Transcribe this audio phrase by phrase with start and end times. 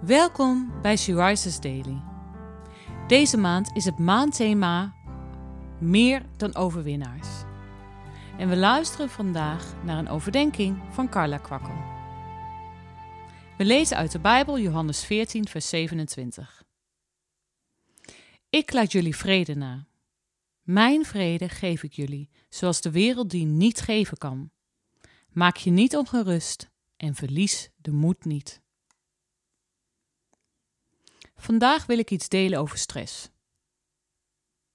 [0.00, 2.02] Welkom bij She Rises Daily.
[3.06, 4.94] Deze maand is het maandthema
[5.80, 7.28] Meer dan overwinnaars.
[8.36, 11.74] En we luisteren vandaag naar een overdenking van Carla Kwakkel.
[13.56, 16.64] We lezen uit de Bijbel Johannes 14, vers 27.
[18.50, 19.86] Ik laat jullie vrede na.
[20.62, 24.50] Mijn vrede geef ik jullie, zoals de wereld die niet geven kan.
[25.32, 28.66] Maak je niet ongerust en verlies de moed niet.
[31.40, 33.30] Vandaag wil ik iets delen over stress.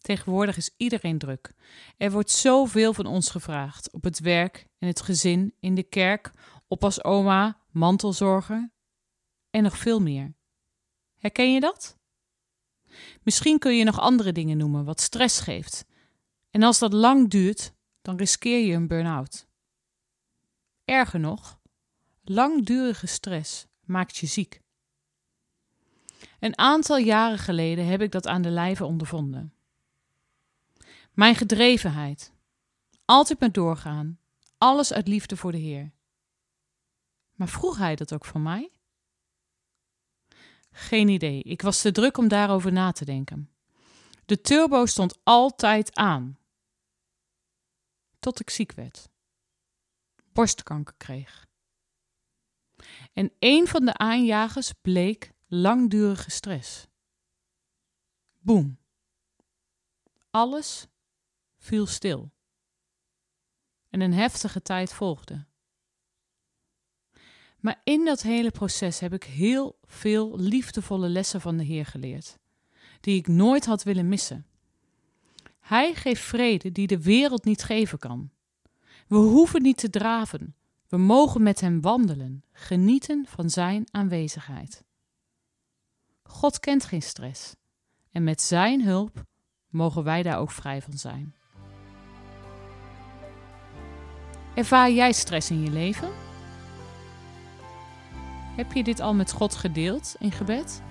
[0.00, 1.52] Tegenwoordig is iedereen druk.
[1.96, 6.32] Er wordt zoveel van ons gevraagd op het werk, in het gezin, in de kerk,
[6.68, 8.70] op als oma, mantelzorger
[9.50, 10.34] en nog veel meer.
[11.18, 11.98] Herken je dat?
[13.22, 15.84] Misschien kun je nog andere dingen noemen wat stress geeft.
[16.50, 19.46] En als dat lang duurt, dan riskeer je een burn-out.
[20.84, 21.60] Erger nog,
[22.24, 24.62] langdurige stress maakt je ziek.
[26.40, 29.54] Een aantal jaren geleden heb ik dat aan de lijve ondervonden.
[31.12, 32.32] Mijn gedrevenheid,
[33.04, 34.18] altijd maar doorgaan,
[34.58, 35.92] alles uit liefde voor de Heer.
[37.34, 38.70] Maar vroeg hij dat ook van mij?
[40.70, 43.50] Geen idee, ik was te druk om daarover na te denken.
[44.24, 46.38] De turbo stond altijd aan.
[48.18, 49.08] Tot ik ziek werd.
[50.32, 51.46] Borstkanker kreeg.
[53.12, 56.86] En een van de aanjagers bleek langdurige stress.
[58.38, 58.78] Boem.
[60.30, 60.86] Alles
[61.56, 62.32] viel stil.
[63.90, 65.46] En een heftige tijd volgde.
[67.60, 72.38] Maar in dat hele proces heb ik heel veel liefdevolle lessen van de Heer geleerd,
[73.00, 74.46] die ik nooit had willen missen.
[75.60, 78.30] Hij geeft vrede die de wereld niet geven kan.
[79.06, 80.56] We hoeven niet te draven,
[80.88, 84.84] we mogen met Hem wandelen, genieten van Zijn aanwezigheid.
[86.34, 87.54] God kent geen stress.
[88.12, 89.24] En met Zijn hulp
[89.68, 91.34] mogen wij daar ook vrij van zijn.
[94.54, 96.08] Ervaar jij stress in je leven?
[98.56, 100.82] Heb je dit al met God gedeeld in gebed?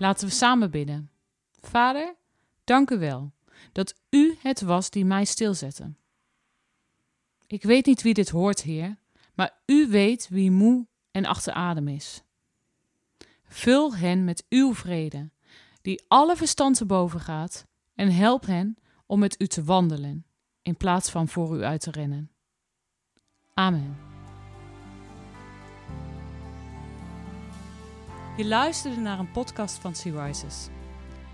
[0.00, 1.10] Laten we samen bidden.
[1.60, 2.16] Vader,
[2.64, 3.32] dank u wel
[3.72, 5.94] dat u het was die mij stilzette.
[7.46, 8.98] Ik weet niet wie dit hoort, Heer,
[9.34, 12.22] maar u weet wie moe en achter adem is.
[13.44, 15.30] Vul hen met uw vrede,
[15.82, 20.26] die alle verstand te boven gaat, en help hen om met u te wandelen,
[20.62, 22.30] in plaats van voor u uit te rennen.
[23.54, 24.09] Amen.
[28.40, 30.68] Je luisterde naar een podcast van Sea Rises.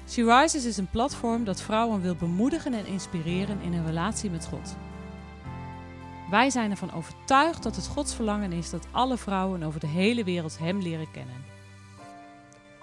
[0.04, 4.46] Sea Rises is een platform dat vrouwen wil bemoedigen en inspireren in hun relatie met
[4.46, 4.76] God.
[6.30, 10.24] Wij zijn ervan overtuigd dat het Gods verlangen is dat alle vrouwen over de hele
[10.24, 11.44] wereld Hem leren kennen.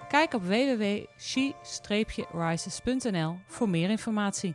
[0.08, 4.54] Kijk op www.she-rises.nl voor meer informatie.